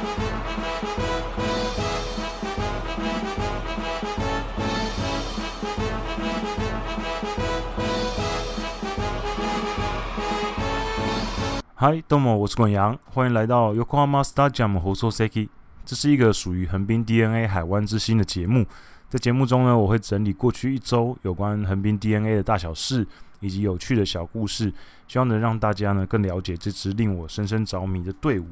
[12.08, 15.50] どうも，我是滚阳，欢迎来到 Yokohama Stadium 放送席。
[15.84, 18.64] 这是一个属于横滨 DeNA 海湾之星的节目。
[19.10, 23.06] 在节目中呢，我会整理过去一周有关横滨 DeNA 的大小事
[23.40, 24.72] 以及有趣的小故事，
[25.06, 28.46] 希望能让大家呢更了解这支令我深深着迷的队伍。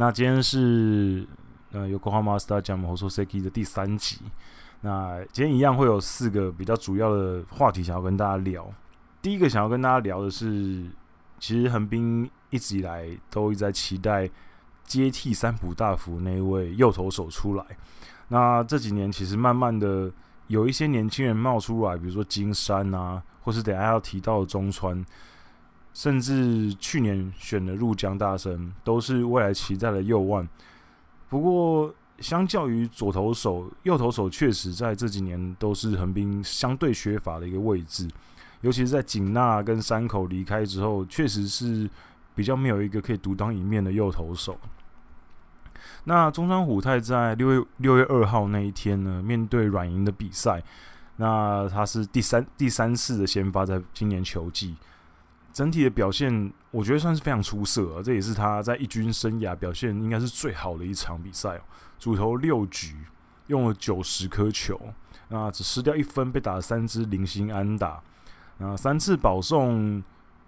[0.00, 1.28] 那今天是
[1.72, 4.16] 呃 Yokohama Stadium 放送席的第三集。
[4.80, 8.66] 那今天一样会有四个比较主要的话题想要跟大家聊。
[9.20, 10.86] 第一个想要跟大家聊的是，
[11.38, 12.28] 其实横滨。
[12.48, 14.28] 一直以来都一直在期待
[14.82, 17.64] 接替三浦大辅那一位右投手出来。
[18.26, 20.10] 那这几年其实慢慢的
[20.48, 25.04] 有一些年轻人冒出来，比如说金山啊，或是等下要提到的中川，
[25.92, 30.48] 甚至去年选的入江大生，都是未来期待的右腕。
[31.28, 38.08] 不过，相较于左投手，右投手确实在这几年都是横滨相对缺乏的一个位置，
[38.60, 41.88] 尤其是在井纳跟山口离开之后，确实是。
[42.32, 44.56] 比较没有一个可以独当一面的右投手。
[46.04, 50.62] 那中山虎太在六月六月二号那一天呢，面对软银的比赛，
[51.16, 54.76] 那他是第三第三次的先发，在今年球季，
[55.52, 61.60] 整体的表现我觉得算是非常出色啊，这也是他在一军生涯表现应该是最好的一场比赛哦。
[61.98, 62.96] 主投六局，
[63.48, 64.80] 用了九十颗球，
[65.28, 68.00] 那只失掉一分，被打了三支零星安打，
[68.58, 70.02] 那三次保送。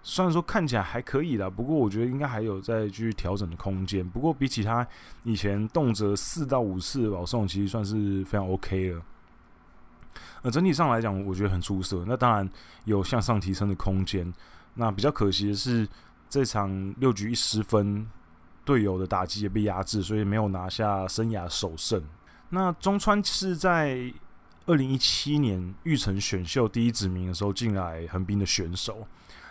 [0.05, 4.05] 虽然说看起来还可以啦，不过我觉得应该还有再继续调整的空间。
[4.09, 4.85] 不过比起他
[5.23, 9.01] 以前动辄四到五次的保送，其实算是非常 OK 了。
[10.41, 12.03] 呃，整体上来讲，我觉得很出色。
[12.05, 12.49] 那当然
[12.83, 14.33] 有向上提升的空间。
[14.75, 15.87] 那比较可惜的是，
[16.29, 18.07] 这场六局一失分，
[18.65, 22.01] 队友的打击也被压制，所以没有拿下生涯首胜。
[22.49, 24.11] 那中川是在
[24.65, 29.05] 二零一七年玉成选秀第一指名的时候进来横滨的选手。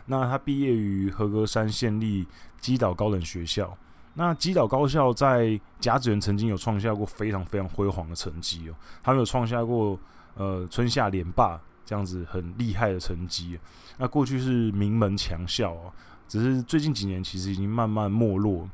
[0.06, 2.26] 那他毕业于和歌山县立
[2.60, 3.76] 基岛高等学校。
[4.14, 9.98] 那基岛高校在甲子园曾经有创下过非常非常辉煌的成绩哦，他们有创下过
[10.34, 13.58] 呃春夏连霸这样子很厉害的成绩。
[13.98, 15.92] 那过去是名门强校啊，
[16.26, 18.68] 只是最近几年其实已经慢慢没落。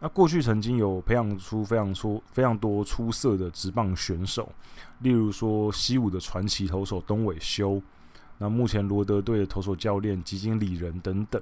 [0.00, 4.50] 那过去曾经有培养出非常出非常多出色的职棒选手，
[4.98, 7.80] 例如说西武的传奇投手东尾修。
[8.38, 11.40] 那目前罗德队的投手教练吉井理人等等，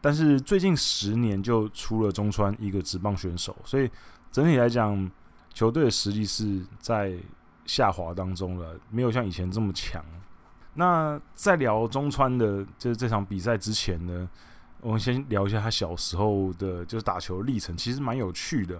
[0.00, 3.88] 但是最近十年就出了中川一个职棒选手，所以
[4.32, 5.08] 整体来讲，
[5.54, 7.16] 球队的实力是在
[7.64, 10.04] 下滑当中了，没有像以前这么强。
[10.76, 14.28] 那在聊中川的这这场比赛之前呢，
[14.80, 18.78] 我们先聊一下他小时候的，就是打球历程，其实蛮有趣的。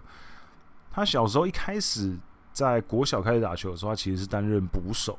[0.93, 2.17] 他小时候一开始
[2.53, 5.19] 在国小开始打球的时候，他其实是担任捕手。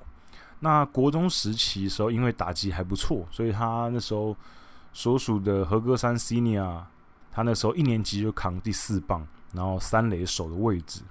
[0.60, 4.36] 那国中时期的时候，因为打击还不错，所以他那时候
[4.94, 6.82] 所属的和歌山 Senior，
[7.32, 11.02] 他那时候一年级就扛第四棒，然后三垒手的位置。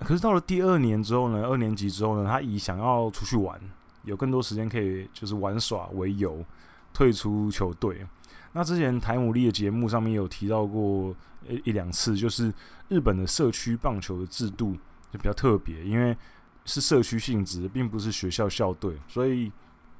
[0.00, 3.60] 可是到了第二年之后呢，二年级之后呢，他以想要出去玩，
[4.04, 6.44] 有更多时间可以就是玩耍为由，
[6.92, 8.06] 退出球队。
[8.52, 11.14] 那之前台姆利的节目上面有提到过
[11.48, 12.52] 一一两次，就是
[12.88, 14.74] 日本的社区棒球的制度
[15.12, 16.16] 就比较特别，因为。
[16.64, 19.50] 是社区性质，并不是学校校队，所以，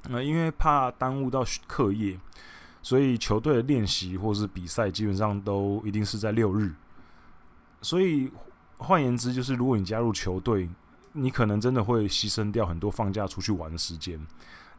[0.03, 2.15] 呃，因为怕耽误到课业，
[2.83, 6.71] 所以球队的练习或是比赛基本上都一定是在六日。
[7.81, 8.31] 所以
[8.77, 10.69] 换言之，就是如果你加入球队，
[11.13, 14.19] 你可能真的会牺牲掉很多放假出去玩的时间。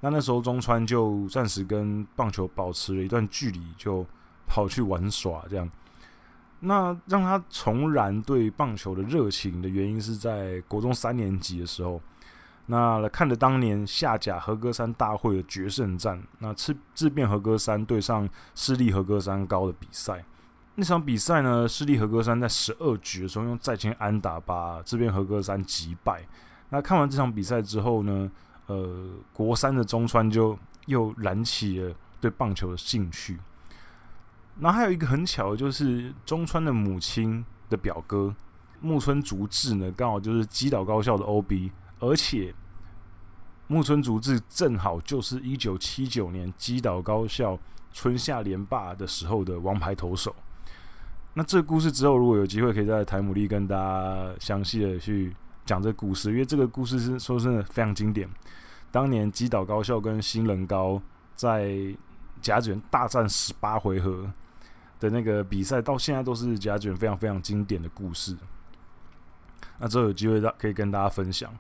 [0.01, 4.07] 那那时候中川就暂时跟棒球保持了一段距离，就
[4.47, 5.71] 跑去玩耍这样。
[6.61, 12.01] 那让他重燃对棒球的热情的原因是在国中三年级的时候，
[12.67, 20.25] 那看着当年下甲和歌山大会的决胜战，那智智辩和歌山对上市立和歌山高的比赛，
[20.81, 26.27] 那场比赛呢，市立和歌山在十二局的时候用再见安打把这边和歌山击败。
[26.71, 28.31] 那看完这场比赛之后呢，
[28.65, 33.39] 呃，国三的中川就又燃起了对棒球的兴趣。
[34.54, 38.34] 那还有一个很巧的，就是中川的母亲的表哥
[38.81, 42.54] 木村竹志呢，刚好就是击倒高校的 OB，而且
[43.66, 47.59] 木村竹志正好就是一九七九年击倒高校
[47.93, 50.34] 春夏连霸的时候的王牌投手。
[51.34, 55.34] 那这个故事之后，如果有机会，可以在台姆利跟大家详细的去
[55.65, 58.28] 讲这故事，因为这个故事是说真的非常经典。
[58.91, 61.00] 当年基岛高校跟新人高
[61.34, 61.74] 在
[62.41, 64.30] 甲卷大战十八回合。
[65.00, 68.36] 的那个比赛，到现在都是甲卷非常非常经典的故事。
[69.78, 71.50] 那之后有机会可以跟大家分享。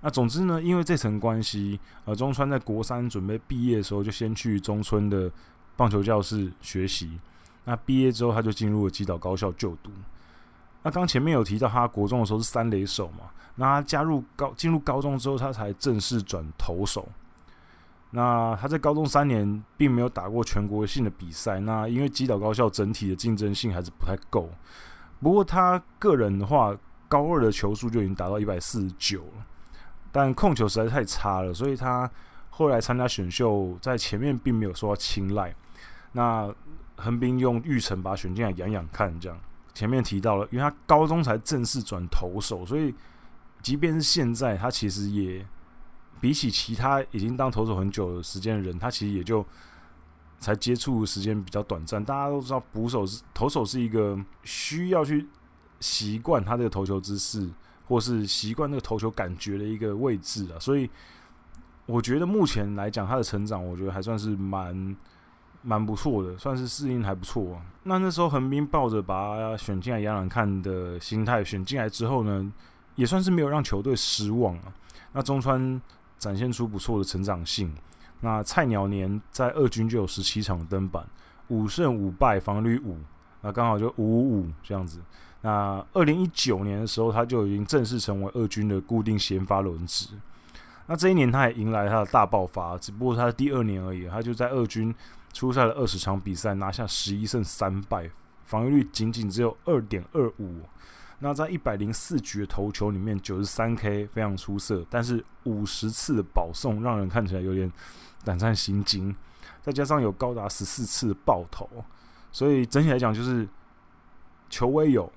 [0.00, 5.30] 那总之呢，因为这层关系，呃，中川在国三准备毕业的时候，就先去中村的
[5.76, 7.20] 棒球教室学习。
[7.68, 9.90] 那毕业之后，他就进入了击岛高校就读。
[10.82, 13.24] 那刚前面有提到，他国中的时候是三垒手嘛。
[13.56, 17.06] 那他加入高进入高中之后，他才正式转投手。
[18.12, 21.60] 那他在高中三年并没有打过全国性的比赛。
[21.60, 24.48] 那因为击岛高校整体的竞争性还是不太够。
[25.20, 26.74] 不过他个人的话，
[27.06, 29.44] 高二的球速就已经达到一百四十九了。
[30.10, 32.10] 但控球实在太差了，所以他
[32.48, 35.54] 后来参加选秀，在前面并没有受到青睐。
[36.12, 36.50] 那
[36.98, 39.40] 横滨用玉成把他选进来养养看，这样
[39.72, 42.94] 前面提到了，因为他高中才正式转投手，所以
[43.62, 45.46] 即便是现在，他其实也
[46.20, 49.44] 比起其他已经当投手很久的时间的人，他其实也就
[50.38, 52.04] 才接触时间比较短暂。
[52.04, 55.26] 大家都知道，捕手是投手是一个需要去
[55.80, 57.48] 习惯他这个投球姿势。
[57.88, 60.90] 或是习惯那个投球感觉的一个位置啊，所以
[61.86, 64.94] 我觉得目前来讲，他的成长，我觉得还算是蛮
[65.62, 67.62] 蛮不错的，算是适应还不错啊。
[67.84, 72.52] 那那时候横滨抱着把他选进来养养看的心态选进来之后呢，
[72.94, 74.72] 也算是没有让球队失望啊。
[75.12, 75.80] 那中川
[76.18, 77.72] 展现出不错的成长性，
[78.20, 81.06] 那菜鸟年在二军就有十七场登板，
[81.48, 82.98] 五胜五败，防率五，
[83.40, 85.00] 那刚好就五五五这样子。
[85.40, 90.08] 那二零一九年的时候，他就已经正式成为二军的固定先发轮值。
[90.86, 94.08] 那这一年，他也迎来他的大爆发，只不过他第二年而已。
[94.08, 94.92] 他就在二军
[95.38, 98.10] 出赛了二十场比赛，拿下十一胜三败，
[98.44, 100.62] 防御率仅仅只有二点二五。
[101.20, 107.72] 那在一百零四局的投球里面，九十三 K 非常出色，但是五十次的保送让人看起来有点
[108.24, 109.14] 胆战心惊。
[109.62, 111.70] 再加上有高达十四次的爆头，
[112.32, 113.48] 所以整体来讲就是
[114.50, 115.08] 球威有。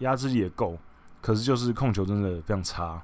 [0.00, 0.76] 压制力也够，
[1.20, 3.00] 可是就是控球真的非常差。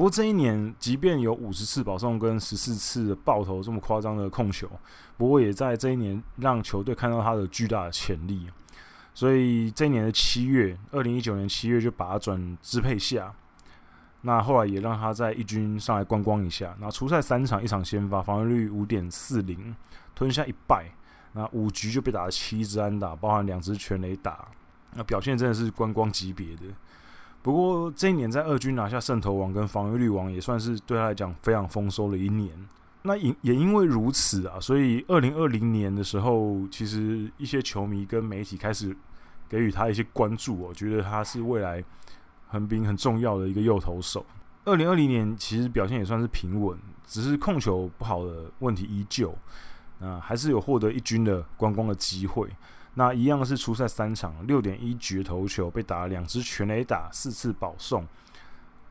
[0.00, 4.66] 不过这一年，即便有五十次保送跟十四次爆头这么夸张的控球，
[5.18, 8.48] 不过也在这一年让球队看到他的巨大的潜力。
[9.12, 13.30] 所以这一年的七月，二零一九年七月就把他转支配下。
[14.22, 16.74] 那后来也让他在一军上来观光一下。
[16.80, 19.76] 那初赛三场，一场先发，防御率五点四零，
[20.14, 20.90] 吞下一败。
[21.34, 24.48] 那五局就被打了七支安打，包含两支全垒打。
[24.94, 26.62] 那表现真的是观光级别的，
[27.42, 32.50] 不过这一年在二军拿下胜投王跟防御率王，也算是对他来讲非常丰收的一年。
[33.02, 38.94] 那也也因为如此啊，所以二零二零年的时候，其实一些球迷跟媒体开始
[39.48, 41.82] 给予他一些关注，我觉得他是未来
[42.48, 44.26] 横滨很重要的一个右投手。
[44.66, 49.34] 二零二零年其实表现也算是平稳，只是控球不好的问题依旧，
[49.98, 52.46] 啊，还是有获得一军的观光的机会。
[52.94, 58.06] 那一样是出赛三场，六点一局投球被打了两支全垒打，四次保送。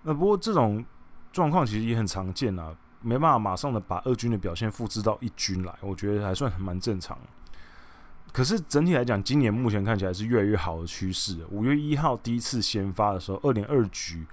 [0.04, 0.84] 那不过这种
[1.32, 7.18] 状况其实也很常见啊，没办法马上的把二军的表现复制到一军来，我觉得还算蛮正常。
[8.32, 11.46] 可是整体来讲，今年目前看起来是越来越好的趋势。
[11.50, 14.26] 五月一号第一次先发的时候，二点二局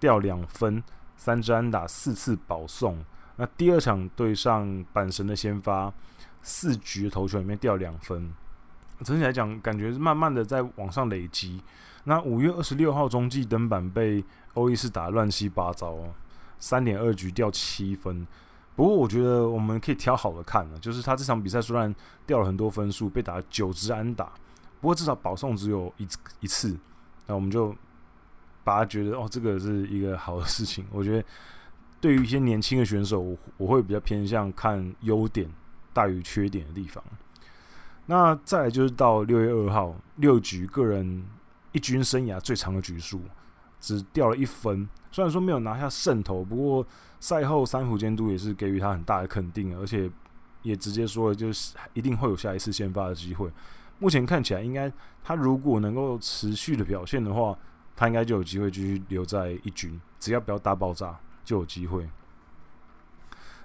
[0.00, 0.82] 掉两分，
[1.16, 3.04] 三支安打，四次保送。
[3.36, 5.92] 那第二场对上阪神的先发，
[6.42, 8.32] 四局的投球里面掉两分。
[9.02, 11.62] 整体来讲，感觉是慢慢的在往上累积。
[12.04, 15.96] 那五月二十六号中继登板被欧力士打乱七八糟，
[16.58, 18.26] 三点二局掉七分。
[18.76, 21.94] 不过我觉得我们可以挑好的看了，就是他这场比赛虽然
[22.26, 24.32] 掉了很多分数，被打九支安打，
[24.80, 26.06] 不过至少保送只有一
[26.40, 26.76] 一次。
[27.26, 27.74] 那我们就
[28.62, 30.84] 把他觉得哦，这个是一个好的事情。
[30.90, 31.26] 我觉得
[32.00, 35.48] 对于一些年轻的选手，我我会比较偏向看优点
[35.92, 37.02] 大于缺点的地方。
[38.06, 41.24] 那再来就是到六月二号六局，个人
[41.72, 43.20] 一军生涯最长的局数，
[43.80, 44.88] 只掉了一分。
[45.10, 46.86] 虽然说没有拿下胜投，不过
[47.18, 50.10] 赛后三浦监督也是给予他很大的肯定，而且
[50.62, 53.50] 也直接说了，就是一定会有下一次先发的机会。
[53.98, 54.92] 目前看起来，应该
[55.22, 57.56] 他如果能够持续的表现的话，
[57.96, 62.06] 他应该就有机会继续留在一军，只要不要大爆炸就有机会。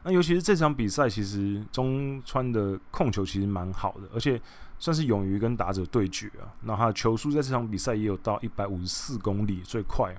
[0.10, 4.42] 那尤其是这场比赛，其实中川的控球其实蛮好的，而且
[4.80, 6.50] 算是勇于跟打者对决啊。
[6.63, 10.12] 那他的球速在这场比赛也有到一百五十四公里，最快。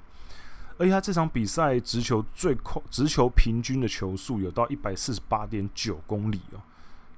[0.78, 6.62] 而且他这场比赛直球最快，直球平均的球速有到一百四十八点九公里哦。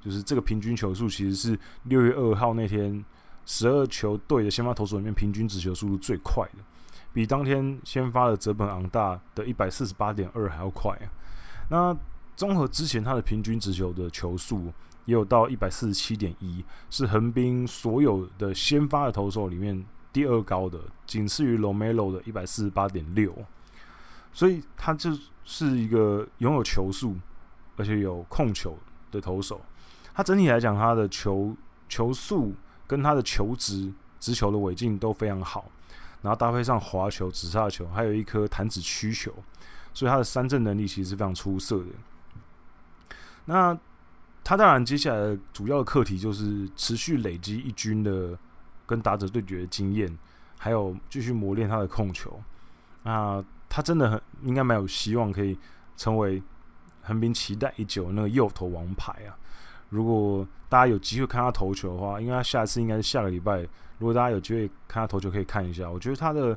[0.00, 3.04] 就是这个平均球速其实是六月二号那天
[3.44, 6.64] 十二球队的先发投手里面平均直球速度最快的，
[7.12, 11.06] 比当天先发的泽本昂大的一百四十八点二还要快啊。
[11.68, 11.96] 那
[12.36, 14.72] 综合之前他的平均直球的球速，
[15.04, 23.34] 也有到一百四十七点一，是横滨所有的先发的投手里面第二高的，仅次于 Romero 的一百四十八点六。
[24.32, 25.10] 所以他就
[25.44, 27.16] 是一个拥有球速，
[27.76, 28.78] 而且有控球
[29.10, 29.60] 的投手。
[30.14, 31.54] 他整体来讲，他的球
[31.88, 32.54] 球速
[32.86, 35.70] 跟他的球质、直球的尾劲都非常好，
[36.22, 39.32] 然后搭配上滑球、直杀球，还有一颗弹指曲球，
[39.92, 41.86] 所以他的三振能力其实是非常出色的。
[43.44, 43.76] 那
[44.44, 48.38] 他当然接下来的主要的课题就是持续累积一军的
[48.86, 50.18] 跟打者对决的经验，
[50.58, 52.40] 还有继续磨练他的控球。
[53.02, 55.58] 那他真的很应该蛮有希望可以
[55.96, 56.42] 成为
[57.02, 59.36] 横滨期待已久那个右投王牌啊！
[59.90, 63.60] 如果大家有机会看他投球的话，应该他下次应该是下个礼拜。
[63.98, 65.90] 如果大家有机会看他投球，可以看一下。
[65.90, 66.56] 我觉得他的。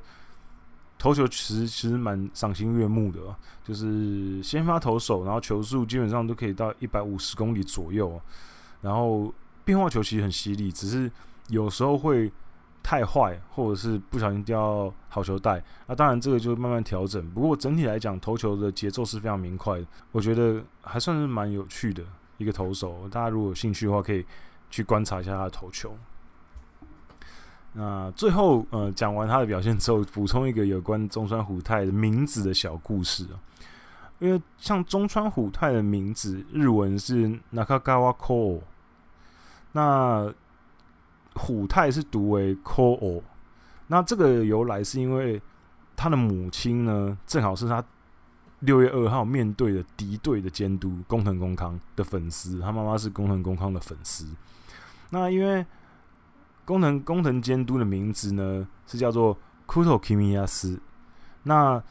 [1.05, 3.19] 投球其实其实蛮赏心悦目的，
[3.63, 8.19] 就是先发投手，然后球速基本上都可以到一百五十公里左右，
[8.81, 9.31] 然后
[9.63, 11.11] 变化球其实很犀利，只是
[11.49, 12.31] 有时候会
[12.81, 17.23] 太坏，或者是不小心掉好球带，那当然这个就慢慢调整。
[17.29, 22.03] 不过整体来讲，投球的节奏是非常明快的，我觉得还算是蛮有趣的
[22.39, 23.07] 一个投手。
[23.11, 24.25] 大家如果有兴趣的话，可以
[24.71, 25.95] 去观察一下他的投球。
[27.77, 33.35] 那最后，呃，讲完他的表现之后，补充一个有关中川虎太的名字的小故事啊。
[34.19, 38.61] 因为像中川虎太的名字，日文是 Nakagawa Ko，
[39.73, 40.33] 那
[41.33, 43.21] 虎太是读为 Ko。
[43.87, 45.41] 那这个由来是因为
[45.97, 47.83] 他的母亲呢，正好是他
[48.61, 54.25] 六月二号面对的敌对的监督工藤公康的粉丝，他妈妈是工藤公康的粉丝。
[55.09, 55.65] 那因为
[56.65, 60.79] 工藤工藤监督的名字呢是叫做 Kuto Kimiyas
[61.43, 61.81] 那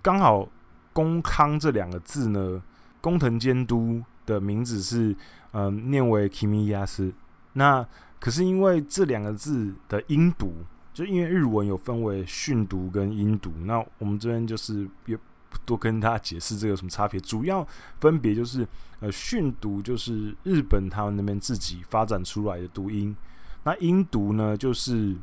[0.00, 0.48] 刚好
[0.92, 2.62] 工康这两个字呢，
[3.00, 5.14] 工藤监督的名字是
[5.52, 7.12] 嗯、念为 Kimiyas
[7.54, 7.86] 那
[8.20, 10.52] 可是因为这两个字的音读，
[10.92, 17.66] 就因为日文有分为训读跟音读，那我们这边就是也不多跟大家解释这个有什么差别，主要
[18.00, 18.66] 分别就是
[19.00, 23.16] 呃训读就是日本他们那边自己发展出来的读音。
[23.66, 25.16] 那音读呢，就是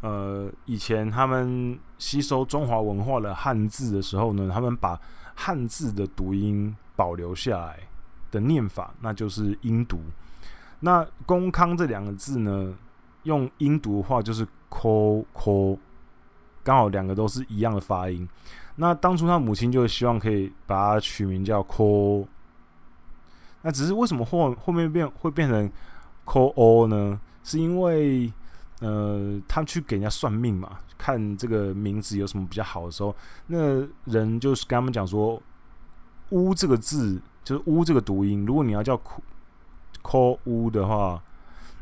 [0.00, 4.98] 呃，以前他们吸收中华文化的汉字的时候呢，他们把
[5.34, 7.80] 汉字的读音保留下来
[8.30, 10.00] 的念法，那就是音读。
[10.80, 12.74] 那公康这两个字呢，
[13.24, 15.76] 用音读的话就是“call call”，
[16.64, 18.26] 刚好两个都是一样的发音。
[18.76, 22.26] 那当初他母亲就希望可以把它取名叫“call”，
[23.60, 25.70] 那只是为什么后后面变会变成
[26.28, 28.30] ？call all 呢，是因为
[28.80, 33.16] 呃，他去给人家算命嘛，看这个名字有什么比较好的时候，
[33.46, 35.42] 那人就是跟他们讲说，
[36.28, 39.00] 乌这个字就是乌这个读音，如果你要叫
[40.02, 41.20] call 乌的话，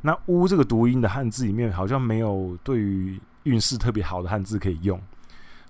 [0.03, 4.99] 那乌这个读音的汉字里面好像没有对于运势特别好的汉字可以用，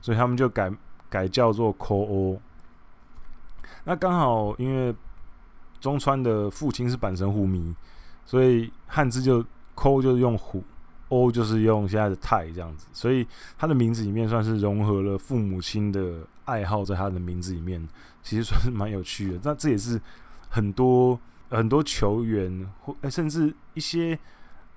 [0.02, 0.70] 所以他们就改
[1.08, 2.38] 改叫做 call all。
[3.84, 4.94] 那刚好因为
[5.80, 7.74] 中川的父亲是阪神虎迷。
[8.26, 9.42] 所以汉字就
[9.76, 10.62] “抠”就是用“虎
[11.10, 13.24] ”，“欧”就是用现在的“太”这样子，所以
[13.56, 17.88] 他的名字里面算是融合了父母亲的爱好在他的名字里面，
[18.24, 19.38] 其实算是蛮有趣的。
[19.44, 20.00] 那这也是
[20.48, 21.18] 很多
[21.48, 24.18] 很多球员或甚至一些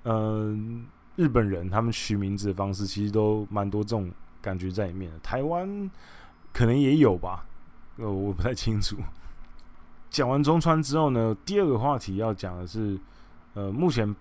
[0.04, 5.18] 嗯、日本人他们取名字的方式，其实都蛮多这种感觉在里面的。
[5.18, 5.90] 台湾
[6.52, 7.44] 可能也有吧，
[7.96, 8.96] 呃，我不太清楚。
[10.08, 12.96] 讲完中川之后呢，第二个话题要讲的是。
[13.54, 14.14] 呃，目前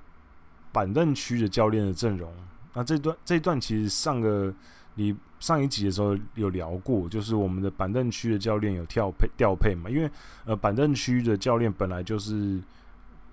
[0.71, 2.33] 板凳区的教练的阵容，
[2.73, 4.53] 那这段这一段其实上个
[4.95, 10.09] 你上一集的时候有聊过，就是我们的板凳区的教练有调配调配嘛，因为
[10.45, 12.61] 呃板凳区的教练本来就是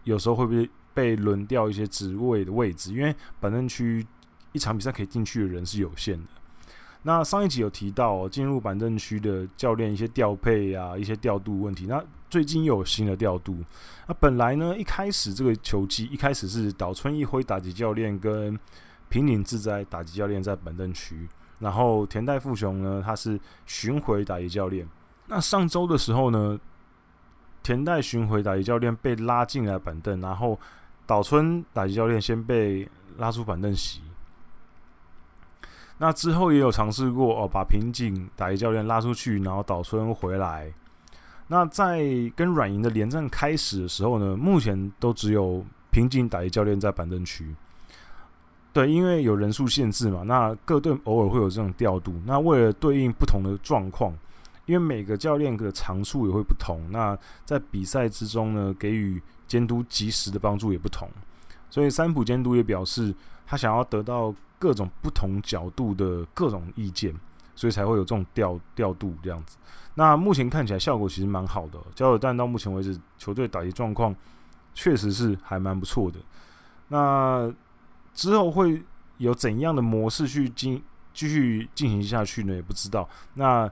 [0.05, 4.07] 有时候会被被轮调一些职位的位置，因为板凳区
[4.53, 6.29] 一场比赛可以进去的人是有限的。
[7.03, 11.87] 那上一集有提到进入板凳区的教练一些调配啊，一些调度问题。
[11.87, 13.57] 那最近又有新的调度。
[14.09, 18.59] 那本来呢，一开始这个球季一开始是岛村一辉打击教练跟
[19.09, 21.29] 平井志哉打击教练在板凳区，
[21.61, 24.87] 然后田代富雄呢他是巡回打击教练。
[25.29, 26.59] 那上周的时候呢，
[27.62, 30.59] 田代巡回打击教练被拉进来板凳，然后
[31.07, 32.88] 岛村打击教练先被
[33.19, 34.00] 拉出板凳席。
[35.99, 40.73] 那之后也有尝试过哦，把平井打击教练拉出去，然后岛村回来。
[41.49, 42.00] 那在
[42.35, 47.55] 跟软银的连战开始的时候呢，目前都只有平井打击教练在板凳区。
[48.73, 52.12] 对，因为有人数限制嘛，那各队偶尔会有这种调度。
[52.26, 54.12] 那为了对应不同的状况，
[54.67, 61.09] 因为每个教练的长处也会不同，那在比赛之中呢，给予监督及时的帮助也不同。
[61.71, 63.15] 所以三浦监督也表示，
[63.47, 67.15] 他想要得到各种不同角度的各种意见，
[67.55, 69.57] 所以才会有这种调调度这样子。
[69.95, 74.15] 那目前看起来效果其实蛮好的，加油站到目前为止球队打击状况
[74.75, 76.19] 确实是还蛮不错的。
[76.89, 77.53] 那
[78.15, 78.83] 之后会
[79.19, 80.83] 有怎样的模式去进
[81.15, 82.55] 继续进行下去呢？
[82.55, 83.09] 也不知道。
[83.35, 83.71] 那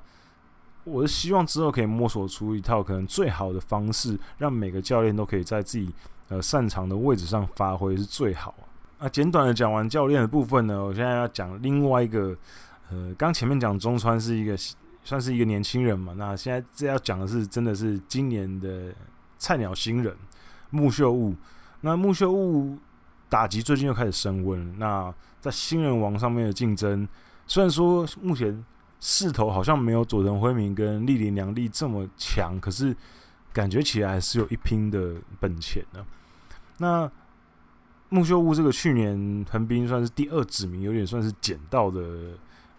[0.85, 5.91] 我是希望之后可以摸索出一套可能最好的方式，让每个教练都可以在自己
[6.29, 8.55] 呃擅长的位置上发挥是最好。
[8.99, 12.37] 啊简短的讲完教练的部分呢，我现在要讲另外一个，
[12.91, 14.57] 呃，刚前面讲中川是一个
[15.03, 18.95] 算是一个年轻人嘛，那现在这要讲的是真的是今年的
[19.39, 20.17] 菜鸟新人
[20.71, 21.35] 木秀悟。
[21.81, 22.79] 那木秀悟
[23.29, 27.07] 打击最近又开始升温，那在新人王上面的竞争，
[27.47, 28.65] 虽然说目前。
[29.07, 32.97] 势头好像没有佐藤辉明跟栗林良利这么强，可是
[33.53, 36.03] 感觉起来还是有一拼的本钱呢。
[36.79, 37.11] 那
[38.15, 42.01] 木秀屋这个去年横滨算是第二指名，有点算是捡到的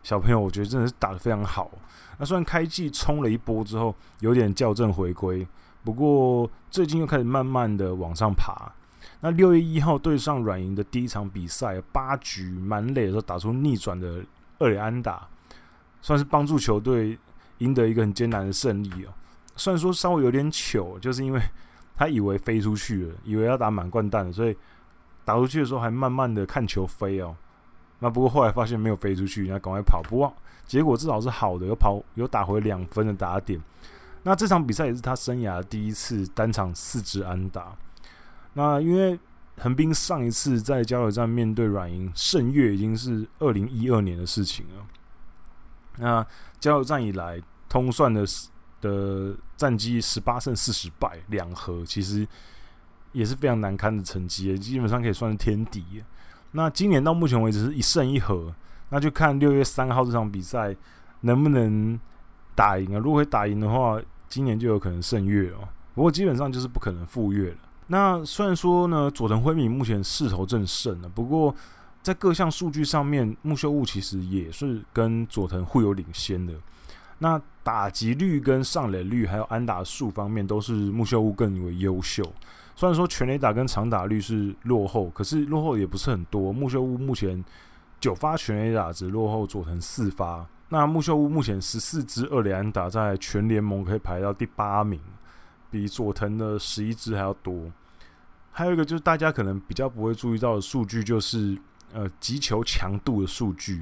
[0.01, 1.69] 小朋友，我觉得真的是打得非常好。
[2.17, 5.45] 那虽然开季冲了一波之后有点校正回归，
[5.83, 8.71] 不过最近又开始慢慢的往上爬。
[9.19, 14.23] 那六月一号对上软银的第一场比赛，八局满垒的时候打出逆转的
[14.59, 15.27] 二垒安打。
[16.01, 17.17] 算是帮助球队
[17.57, 19.09] 赢得一个很艰难的胜利哦。
[19.55, 21.41] 虽然说稍微有点糗，就是因为
[21.95, 24.55] 他以为飞出去了，以为要打满贯弹了，所以
[25.25, 27.35] 打出去的时候还慢慢的看球飞哦。
[27.99, 30.01] 那不过后来发现没有飞出去，那赶快跑。
[30.03, 30.33] 不过
[30.65, 33.59] 结果至少是好的，有跑有打回两分的打点。
[34.23, 37.75] 那这场比赛也是他生涯第一次单场四支安打。
[38.53, 39.19] 那因为
[39.57, 44.85] 横滨上一次在加油站面对软银胜月已经是二零一二年的事情了。
[45.97, 46.25] 那
[46.59, 48.25] 加油站以来通算的
[48.81, 52.27] 的战绩十八胜四十败两和，其实
[53.15, 56.03] 也是非常难堪的成绩，基本上可以算是天敌。
[56.51, 58.53] 那今年到目前为止是一胜一和，
[58.89, 60.75] 那就看六月三号这场比赛
[61.21, 61.99] 能不能
[62.53, 62.99] 打赢啊？
[62.99, 63.99] 如果打赢的话，
[64.29, 65.67] 今年就有可能胜月哦。
[65.95, 67.57] 不过基本上就是不可能负月了。
[67.87, 71.55] 那虽然说呢，佐藤辉明目前势头正盛呢，不过。
[72.05, 76.53] 在各项数据上面，木秀悟其实也是跟佐藤互有领先的。
[77.17, 82.23] 那打击率跟上垒率，还有安打数方面，都是木秀悟更为优秀。
[82.75, 86.51] 虽然说全垒打跟长打率是落后，可是落后也不是很多。
[86.51, 87.43] 木秀屋目前
[87.99, 90.45] 九发全垒打只落后佐藤四发。
[90.69, 94.99] 那木秀屋目前十四支二垒安打，在全联盟可以排到第八名，
[95.71, 97.71] 比佐藤的十一支还要多。
[98.51, 101.57] 还有一个就是大家可能比较不会注意到的数据，就是。
[101.93, 103.81] 呃，击球强度的数据，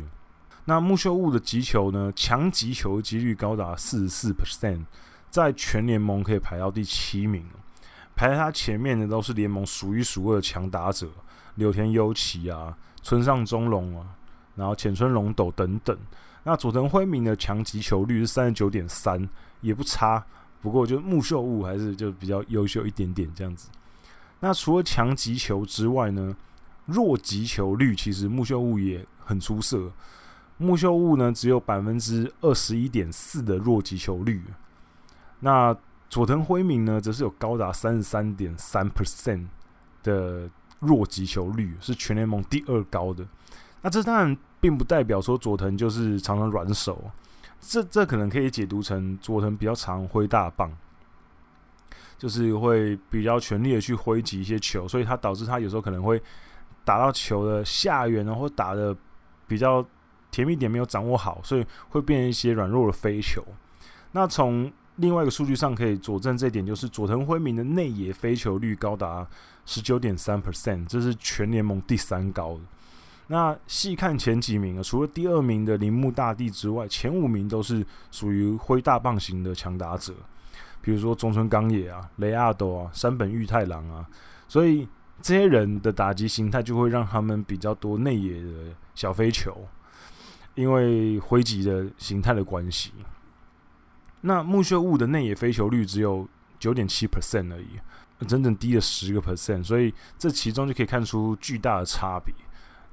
[0.65, 4.85] 那木秀屋的击球呢，强击球几率高达四十四 percent，
[5.31, 7.43] 在全联盟可以排到第七名，
[8.15, 11.09] 排在他前面的都是联盟数一数二的强打者，
[11.55, 14.07] 柳田优起啊，村上中隆啊，
[14.55, 15.97] 然后浅村龙斗等等。
[16.43, 19.27] 那佐藤辉明的强击球率是三十九点三，
[19.61, 20.25] 也不差，
[20.61, 23.69] 不过就木秀悟还是就比较优秀一点点这样子。
[24.39, 26.35] 那除了强击球之外呢？
[26.85, 29.89] 弱击球率其实木秀悟也很出色，
[30.57, 34.43] 木秀悟呢只有百分之二十一点四的弱击球率，
[35.39, 35.73] 那
[36.13, 39.47] 佐藤辉明呢则是有高达三十三点三 percent
[40.03, 40.47] 的
[40.79, 43.27] 弱击球率，是全联盟第二高的。
[43.81, 47.09] 那这当然并不代表说佐藤就是常常软手，
[47.59, 50.71] 这这可能可以解读成佐藤比较常挥大棒，
[52.15, 56.21] 就是会比较全力的去挥击一些球，所以他导致他有时候可能会。
[56.85, 58.93] 打到球的下缘，然后打的
[59.47, 59.83] 比较
[60.29, 63.41] 甜蜜点没有掌握好，所以会变成一些软弱的飞球。
[64.11, 69.27] 那从另外一个数据上可以佐证这一点，就是佐藤辉明的内野飞球率高达
[69.65, 72.61] 十九点三 percent，这是全联盟第三高的。
[73.27, 80.13] 那细看前几名啊，除了第二名的铃木大地之外，前五名都是属于挥大棒型的强打者，
[80.81, 84.07] 比如说中村刚也啊、雷阿斗啊、山本裕太郎啊，
[84.47, 84.87] 所以。
[85.21, 89.55] 这些人的打击形态就会让他们比较多内野的小飞球，
[90.55, 92.91] 因为挥击的形态的关系。
[94.25, 97.79] 那木秀悟的内野飞球率只有九点七 percent 而已，
[98.25, 102.33] 整整低了十个 percent，所以这其中就可以看出巨大的差别。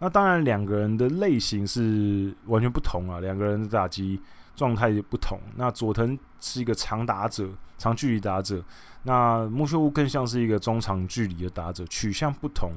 [0.00, 4.18] 那当然，两个人的类型是完全不同啊，两个人的打击
[4.56, 5.38] 状态也不同。
[5.56, 8.64] 那佐藤是一个长打者，长距离打者。
[9.02, 12.72] 那木秀悟更像是一个中长距离的打者，取向不同，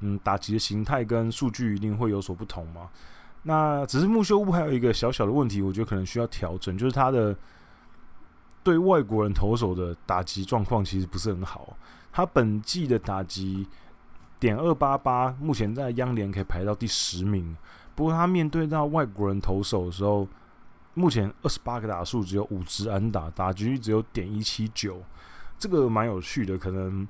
[0.00, 2.88] 嗯，打击的形态跟数据一定会有所不同嘛。
[3.42, 7.36] 那只是木秀悟还有一个小小的问题，我觉得可能需要调整，就是他的
[8.64, 11.76] 对外国人投手的打击状况其实不是很好。
[12.10, 13.68] 他本季的打击
[14.40, 17.56] 点二八八，目前在央联可以排到第十名。
[17.94, 20.26] 不过他面对到外国人投手的时候，
[20.94, 25.02] 目前二十八个打数只有五支安打，打击率只有点一七九，
[25.58, 27.06] 这个蛮有趣的，可能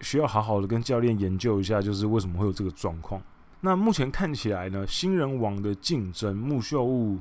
[0.00, 3.20] 需要好好的跟教练研究一下，就是为什么会有这个状况。
[3.60, 7.18] 那目前看起来呢，新人王的竞争，木秀物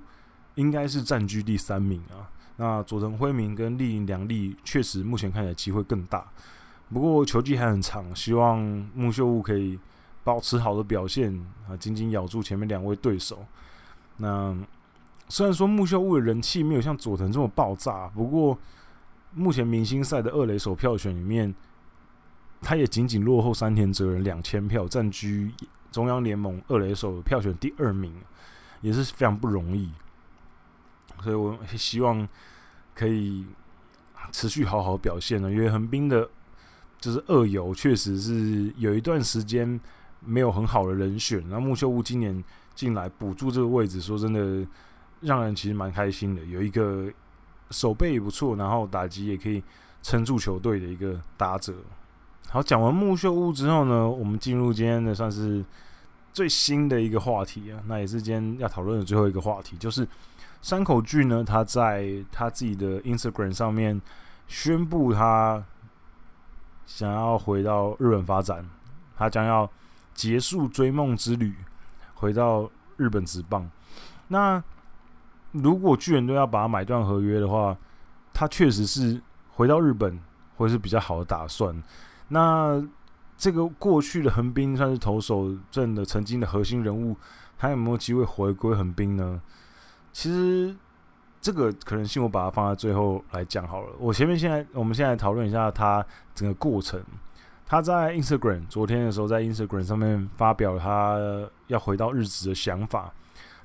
[0.55, 2.27] 应该是占据第三名啊。
[2.57, 6.25] 那佐藤辉明跟栗林良利确实目前看起来机会更大，
[6.91, 8.59] 不过球季还很长，希望
[8.93, 9.79] 木秀悟可以
[10.23, 11.33] 保持好的表现
[11.67, 13.45] 啊，紧紧咬住前面两位对手。
[14.17, 14.55] 那
[15.29, 18.57] 虽然说木秀悟的人气没有像佐藤这么爆炸，不过
[19.33, 21.53] 目前明星赛的二垒手票选里面，
[22.61, 25.51] 他也仅仅落后山田哲人两千票，占据。
[25.91, 28.11] 中央联盟二垒手票选第二名，
[28.81, 29.91] 也是非常不容易，
[31.23, 32.27] 所以我希望
[32.93, 33.45] 可以
[34.31, 35.49] 持续好好表现呢。
[35.49, 36.29] 因为横滨的，
[36.99, 39.79] 就是二游确实是有一段时间
[40.19, 42.43] 没有很好的人选，那木秀屋今年
[42.75, 44.67] 进来补助这个位置，说真的，
[45.21, 46.43] 让人其实蛮开心的。
[46.45, 47.11] 有一个
[47.71, 49.63] 守备也不错，然后打击也可以
[50.01, 51.73] 撑住球队的一个打者。
[52.49, 55.63] 好，讲完木秀屋之后呢，我们进入今天的算是
[56.31, 60.07] 最新的一个话题啊，那也是今天要讨论的最后一个话题，就是
[60.63, 64.01] 山口俊呢，他在他自己的 Instagram 上面
[64.47, 65.61] 宣布他
[66.85, 68.65] 想要回到日本发展，
[69.17, 69.69] 他将要
[70.13, 71.53] 结束追梦之旅，
[72.13, 73.69] 回到日本职棒。
[74.29, 74.63] 那
[75.51, 77.77] 如果巨人队要把他买断合约的话，
[78.33, 79.21] 他确实是
[79.51, 80.17] 回到日本
[80.55, 81.75] 会是比较好的打算。
[82.29, 82.81] 那
[83.37, 87.17] 这个过去的横滨算是投手阵的曾经的核心人物，
[87.57, 89.41] 还有没有机会回归横滨呢？
[90.13, 90.73] 其实
[91.41, 93.89] 这个可能性我把它放在最后来讲好了。
[93.99, 97.03] 我前面现在我们现在讨论一下他整个过程。
[97.65, 101.17] 他在 Instagram 昨天的时候在 Instagram 上面发表他
[101.67, 103.11] 要回到日子的想法，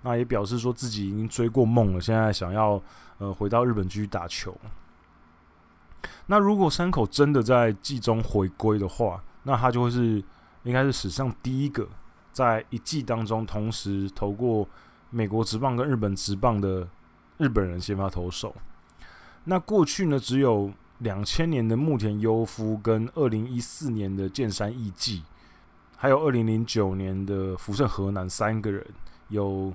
[0.02, 2.82] 那也表示说自己已经追过梦了，现在想要
[3.18, 4.56] 呃回到日本继续打球。
[6.26, 10.22] 那如果山口真的在季中回归的话，那他就会是
[10.62, 11.86] 应该是史上第一个
[12.32, 14.66] 在一季当中同时投过
[15.10, 16.88] 美国职棒跟日本职棒的
[17.38, 18.54] 日本人先发投手。
[19.44, 25.22] 那过去呢，只有两千年的木田优夫跟二零一四年的剑山义季，
[25.96, 28.86] 还有二零零九年的福盛河南三个人
[29.28, 29.72] 有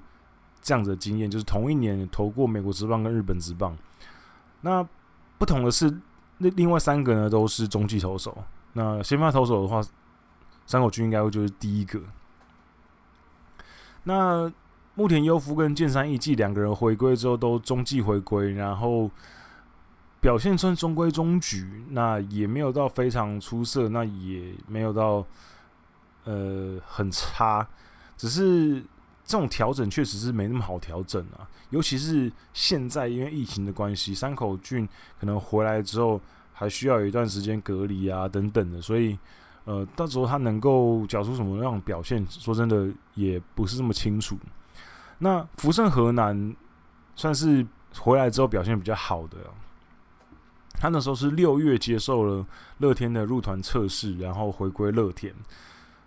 [0.62, 3.78] 这样子的经验，就是同一年投过美国职棒跟日本职棒。
[4.62, 4.88] 那
[5.38, 5.94] 不同的是。
[6.40, 8.36] 那另外三个呢，都是中继投手。
[8.74, 9.80] 那先发投手的话，
[10.66, 12.02] 山口君应该会就是第一个。
[14.04, 14.52] 那
[14.96, 19.10] 木田优夫跟剑山义季两个人回归之后，都中继回归，然后
[20.20, 21.86] 表现算中规中矩。
[21.90, 25.26] 那也没有到非常出色，那也没有到
[26.26, 27.68] 呃很差，
[28.18, 28.84] 只是。
[29.26, 34.86] 这种调整确实是没那么好调整啊，尤其是现在因为疫情的关系，山口俊
[35.18, 36.20] 可能回来之后
[36.52, 39.18] 还需要有一段时间隔离啊等等的，所以
[39.64, 44.38] 呃，到时候他能够缴出什么样的表现，说真的也不是这么清楚。
[45.24, 46.56] 那福盛河南
[47.16, 47.66] 算是
[47.98, 49.38] 回来之后表现比较好的，
[50.74, 52.46] 他那时候是六月接受了
[52.80, 55.34] 乐天的入团测试，然后回归乐天。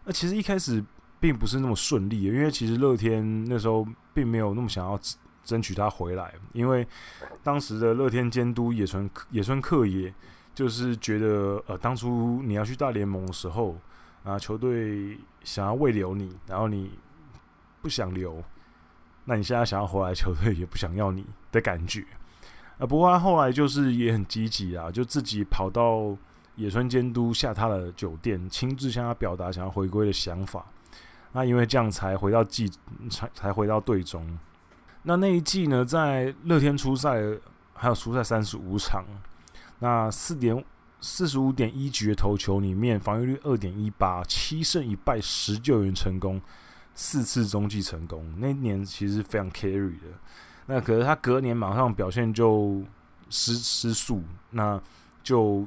[0.05, 0.85] 那其实一开始。
[1.18, 5.00] 并不是那么顺利，因为其实乐天那时候并没有那么想要
[5.42, 6.87] 争取他回来，因为
[7.42, 10.12] 当时的乐天监督野村野村克也
[10.55, 13.74] 就是觉得，呃，当初你要去大联盟的时候
[14.24, 16.90] 啊，球队想要未留你，然后你
[17.81, 18.44] 不想留，
[19.26, 22.04] 那你现在想要回来，球队也不想要你的感觉。
[22.78, 26.16] 啊，不过他后来就是也很积极啊，就自己跑到
[26.54, 30.64] 野村监督下榻的酒店，亲自向他表达想要回归的想法。
[31.32, 32.70] 那因为这样才回到季，
[33.10, 34.38] 才才回到队中。
[35.02, 37.20] 那那一季呢，在乐天出赛
[37.74, 39.04] 还有出赛三十五场，
[39.80, 40.64] 那四点
[41.00, 46.40] 四十五点一局的投球里面，防御率二点一八，七胜一败十救援成功，
[46.96, 48.26] 四次中继成功。
[48.38, 50.06] 那年其实非常 carry 的。
[50.66, 52.82] 那可是他隔年马上表现就
[53.30, 54.80] 失失速，那
[55.22, 55.64] 就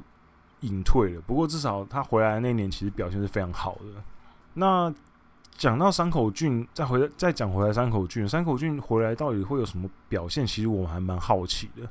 [0.60, 1.20] 隐退了。
[1.22, 4.02] 不过至少他回来那年其实表现是非常好的。
[4.52, 4.92] 那
[5.56, 10.46] 讲到山口俊，再回再讲回来山口俊，山口俊回来到底会有什么表现？
[10.46, 11.82] 其实我们还蛮好奇的，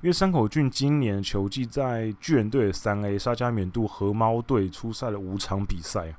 [0.00, 6.14] 因为山口俊今年球季在巨人队的三 A 沙加缅度和猫队出赛了五场比赛，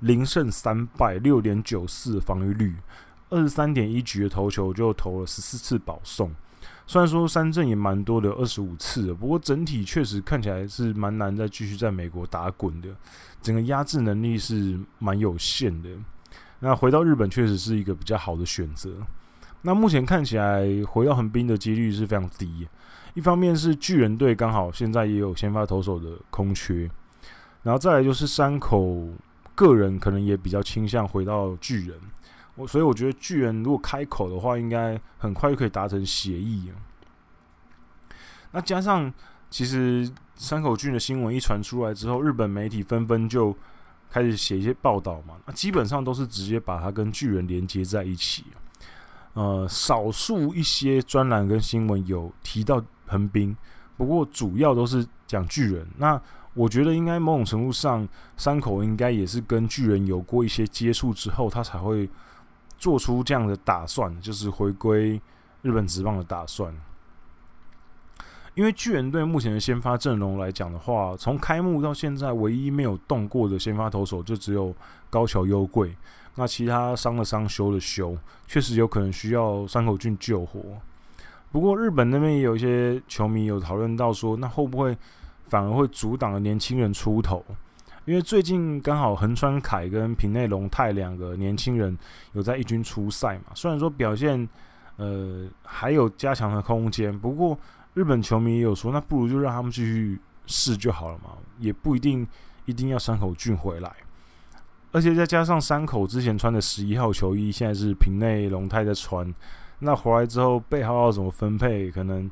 [0.00, 2.74] 零胜三败，六点九四防御率，
[3.28, 6.34] 二十三点一局的投球就投了十四次保送，
[6.86, 12.88] 虽然说三振也蛮多的，二十五次，不过整体确实看起来是蛮难再继续在美国打滚的，
[13.40, 15.88] 整个压制能力是蛮有限的。
[16.60, 18.90] 那回到日本确实是一个比较好的选择。
[19.62, 22.66] 那目前看起来回到横滨的几率是非常低。
[23.14, 26.90] 一方面是巨人队刚好现在也有先发投手的空缺，
[27.62, 29.08] 然后再来就是山口
[29.60, 32.00] 个人可能也比较倾向回到巨人。
[32.54, 36.72] 我所以我觉得巨人如果开口的话，应该很快就可以达成协议。
[38.52, 39.12] 那加上
[39.50, 43.54] 其实山口俊的新闻一传出来之后，日本媒体纷纷就
[44.10, 48.44] 开始写一些报道嘛，那基本上都是直接把它跟巨人连接在一起。
[49.34, 53.54] 呃，少数一些专栏跟新闻有提到横滨，
[53.98, 55.86] 不过主要都是讲巨人。
[55.98, 56.20] 那
[56.54, 62.08] 我觉得应该某种程度上，山口应该也是跟巨人有过一些接触之后，他才会。
[62.80, 65.20] 做出这样的打算，就是回归
[65.60, 66.74] 日本职棒的打算。
[68.54, 74.74] 因为巨人队目前的先发阵容来讲的话，从开幕到现在，唯一没有动过的先发投手就只有
[75.10, 75.94] 高桥优贵。
[76.36, 80.58] 那其他伤的伤，休的休，确实有可能需要山口俊救火。
[81.52, 84.96] 不过日本那边也有一些球迷有讨论到说，那会不会
[85.50, 87.44] 反而会阻挡年轻人出头？
[88.06, 91.96] 因为最近刚好横川凯跟平内龙太两个年轻人
[92.32, 94.48] 有在一军出赛嘛，虽然说表现
[94.96, 97.56] 呃还有加强的空间，不过
[97.92, 102.26] 日本球迷也有说，那不如就让他们继续试就好了嘛，也不一定
[102.64, 103.92] 一定要山口俊回来，
[104.92, 109.32] 而且再加上山口之前穿的十一号球衣，现在是平内龙太在穿，
[109.80, 112.28] 那回来之后背号要怎么分配，可能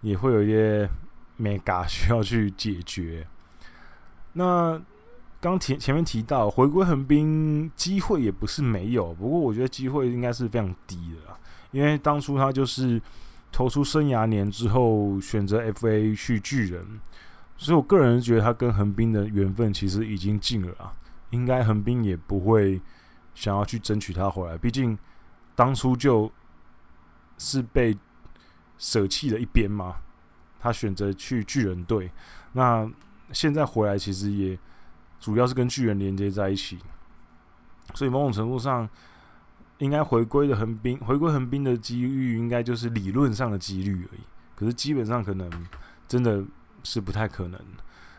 [0.00, 0.88] 也会有一些
[1.36, 3.26] 眉角 需要去解决，
[4.34, 4.80] 那。
[5.42, 11.36] 刚提前面提到回归横滨机会也不是没有，不过我觉得机会应该是非常低的啦，
[11.72, 13.02] 因为当初他就是
[13.50, 17.00] 投出生涯年之后选择 FA 去巨人，
[17.56, 20.94] 所以我个人觉得他跟横滨的缘分其实已经尽了啊，
[21.30, 22.80] 应该横滨也不会
[23.34, 24.96] 想要去争取他回来，毕竟
[25.56, 26.30] 当初就
[27.36, 27.98] 是被
[28.78, 29.96] 舍弃了一边嘛，
[30.62, 32.10] 他选择去巨人队，
[32.52, 32.90] 那
[33.32, 34.58] 现在回来其实也。
[35.22, 36.76] 主要是跟巨人连接在一起，
[37.94, 38.88] 所以某种程度上，
[39.78, 44.20] 应该回归的横滨，回归横滨的机遇，应该就是理论上的几率而已。
[44.56, 45.48] 可是基本上可能
[46.08, 46.42] 真的
[46.82, 47.60] 是不太可能。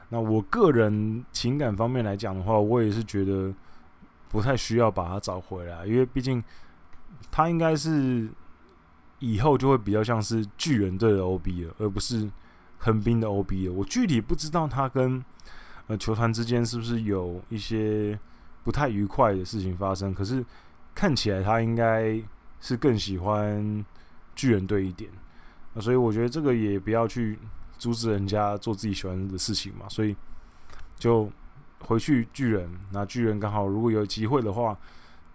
[0.07, 3.53] 那我个人情感方面来讲的话，我也是觉得
[4.29, 6.41] 不太需要把他找回来，因为毕竟
[7.29, 8.29] 他应该是
[9.23, 12.29] 以后就会比较像是巨人队的 OB 了，而不是
[12.77, 13.73] 横滨的 OB 了。
[13.73, 15.23] 我具体不知道他跟。
[15.87, 18.17] 呃，球团之间是不是有一些
[18.63, 20.13] 不太愉快的事情发生？
[20.13, 20.41] 可是
[20.95, 22.17] 看起来他应该
[22.61, 23.85] 是更喜欢
[24.33, 25.11] 巨人队一点，
[25.73, 27.37] 那所以我觉得这个也不要去
[27.77, 29.85] 阻止人家做自己喜欢的事情嘛。
[29.89, 30.15] 所以
[30.97, 31.29] 就
[31.81, 34.77] 回去巨人，那巨人刚好如果有机会的话，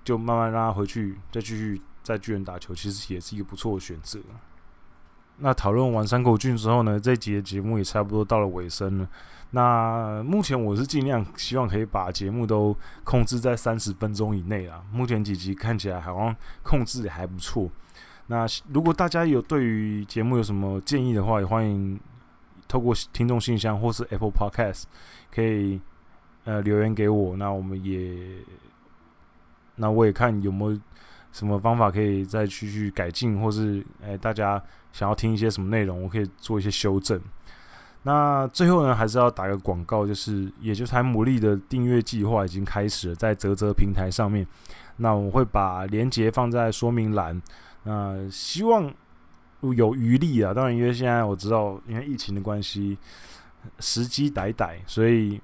[0.03, 4.19] 就慢慢让他回去，再继续在巨人打球，其实也是一个不错的选择。
[5.41, 9.09] 那讨论完山口俊之后呢，这集的节目也差不多到了尾声了。
[9.51, 14.83] 那目前我是尽量希望可以把节目都控制在三十分钟以内啦。
[14.91, 17.71] 目前几集看起来好像控制也还不错。
[18.27, 22.01] 那如果大家有对于节目有什么建议的话，也欢迎
[22.67, 24.85] 透过听众信箱或是 Apple Podcast
[25.31, 25.81] 可以
[26.45, 27.37] 呃留言给我。
[27.37, 28.39] 那我们也，
[29.77, 30.81] 那我也看有没有
[31.39, 34.61] 什么方法可以再继续改进，或是哎、大家
[34.93, 37.21] 想要听一些什么内容，我可以做一些修正。
[38.03, 44.45] 那最后呢，还是要打个广告，就是也就是台牡蛎的订阅计划已经开始了，在泽泽平台上面。
[44.97, 47.41] 那我会把链接放在说明栏。
[47.85, 48.93] 那希望
[49.61, 52.99] 有余力啊，当然因为现在我知道，因为疫情的关系，
[53.79, 55.41] 时机歹歹，所以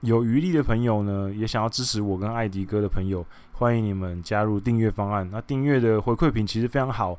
[0.00, 3.24] 有余力的朋友呢，也想要支持我跟艾迪哥的朋友，
[3.58, 5.28] 欢迎你们加入订阅方案。
[5.30, 7.18] 那订阅的回馈品其实非常好，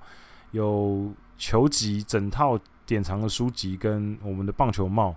[0.51, 2.59] 有球集整套。
[2.87, 5.13] 典藏的书籍跟我们的棒球帽，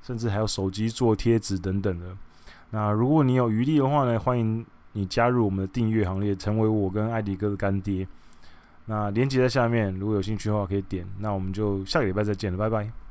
[0.00, 2.06] 甚至还有手机做贴纸等等的。
[2.70, 8.08] 那如果你有余力的话呢，欢迎你加入我们的订阅行列，成为我跟艾迪哥的干爹。
[8.86, 11.06] 那链接在下面，如果有兴趣的话可以点。
[11.18, 13.05] 那我们就下个礼拜再见了，拜拜。